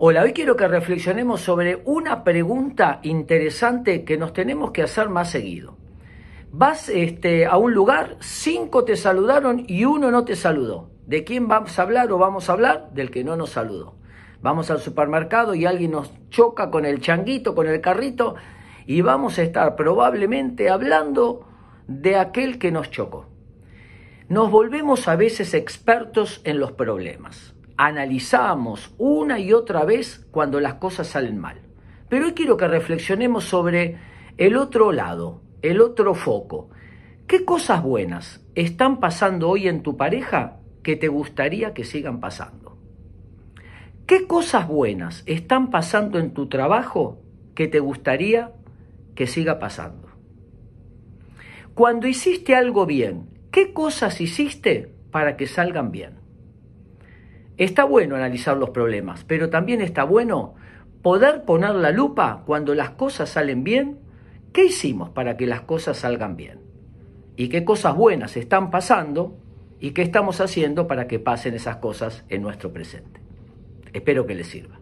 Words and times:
Hola, 0.00 0.22
hoy 0.22 0.32
quiero 0.32 0.54
que 0.54 0.68
reflexionemos 0.68 1.40
sobre 1.40 1.82
una 1.84 2.22
pregunta 2.22 3.00
interesante 3.02 4.04
que 4.04 4.16
nos 4.16 4.32
tenemos 4.32 4.70
que 4.70 4.84
hacer 4.84 5.08
más 5.08 5.28
seguido. 5.28 5.76
Vas 6.52 6.88
este, 6.88 7.46
a 7.46 7.56
un 7.56 7.74
lugar, 7.74 8.16
cinco 8.20 8.84
te 8.84 8.94
saludaron 8.94 9.64
y 9.66 9.86
uno 9.86 10.12
no 10.12 10.24
te 10.24 10.36
saludó. 10.36 10.88
¿De 11.04 11.24
quién 11.24 11.48
vamos 11.48 11.76
a 11.76 11.82
hablar 11.82 12.12
o 12.12 12.18
vamos 12.18 12.48
a 12.48 12.52
hablar? 12.52 12.90
Del 12.92 13.10
que 13.10 13.24
no 13.24 13.34
nos 13.34 13.50
saludó. 13.50 13.96
Vamos 14.40 14.70
al 14.70 14.78
supermercado 14.78 15.56
y 15.56 15.66
alguien 15.66 15.90
nos 15.90 16.12
choca 16.30 16.70
con 16.70 16.86
el 16.86 17.00
changuito, 17.00 17.56
con 17.56 17.66
el 17.66 17.80
carrito, 17.80 18.36
y 18.86 19.00
vamos 19.00 19.36
a 19.40 19.42
estar 19.42 19.74
probablemente 19.74 20.70
hablando 20.70 21.44
de 21.88 22.14
aquel 22.14 22.60
que 22.60 22.70
nos 22.70 22.88
chocó. 22.92 23.26
Nos 24.28 24.48
volvemos 24.48 25.08
a 25.08 25.16
veces 25.16 25.54
expertos 25.54 26.40
en 26.44 26.60
los 26.60 26.70
problemas 26.70 27.57
analizamos 27.78 28.92
una 28.98 29.38
y 29.38 29.52
otra 29.52 29.84
vez 29.84 30.26
cuando 30.32 30.60
las 30.60 30.74
cosas 30.74 31.06
salen 31.06 31.38
mal. 31.38 31.60
Pero 32.08 32.26
hoy 32.26 32.32
quiero 32.32 32.56
que 32.56 32.66
reflexionemos 32.66 33.44
sobre 33.44 33.96
el 34.36 34.56
otro 34.56 34.90
lado, 34.92 35.42
el 35.62 35.80
otro 35.80 36.14
foco. 36.14 36.70
¿Qué 37.28 37.44
cosas 37.44 37.82
buenas 37.82 38.44
están 38.56 38.98
pasando 38.98 39.48
hoy 39.48 39.68
en 39.68 39.82
tu 39.82 39.96
pareja 39.96 40.56
que 40.82 40.96
te 40.96 41.06
gustaría 41.06 41.72
que 41.72 41.84
sigan 41.84 42.18
pasando? 42.18 42.76
¿Qué 44.06 44.26
cosas 44.26 44.66
buenas 44.66 45.22
están 45.26 45.70
pasando 45.70 46.18
en 46.18 46.34
tu 46.34 46.48
trabajo 46.48 47.22
que 47.54 47.68
te 47.68 47.78
gustaría 47.78 48.52
que 49.14 49.28
siga 49.28 49.60
pasando? 49.60 50.08
Cuando 51.74 52.08
hiciste 52.08 52.56
algo 52.56 52.86
bien, 52.86 53.28
¿qué 53.52 53.72
cosas 53.72 54.20
hiciste 54.20 54.92
para 55.12 55.36
que 55.36 55.46
salgan 55.46 55.92
bien? 55.92 56.27
Está 57.58 57.82
bueno 57.82 58.14
analizar 58.14 58.56
los 58.56 58.70
problemas, 58.70 59.24
pero 59.24 59.50
también 59.50 59.80
está 59.80 60.04
bueno 60.04 60.54
poder 61.02 61.42
poner 61.42 61.74
la 61.74 61.90
lupa 61.90 62.44
cuando 62.46 62.72
las 62.72 62.90
cosas 62.90 63.30
salen 63.30 63.64
bien. 63.64 63.98
¿Qué 64.52 64.66
hicimos 64.66 65.10
para 65.10 65.36
que 65.36 65.46
las 65.46 65.62
cosas 65.62 65.98
salgan 65.98 66.36
bien? 66.36 66.60
¿Y 67.36 67.48
qué 67.48 67.64
cosas 67.64 67.96
buenas 67.96 68.36
están 68.36 68.70
pasando? 68.70 69.36
¿Y 69.80 69.90
qué 69.90 70.02
estamos 70.02 70.40
haciendo 70.40 70.86
para 70.86 71.08
que 71.08 71.18
pasen 71.18 71.54
esas 71.54 71.76
cosas 71.76 72.24
en 72.28 72.42
nuestro 72.42 72.72
presente? 72.72 73.20
Espero 73.92 74.24
que 74.24 74.36
les 74.36 74.46
sirva. 74.46 74.77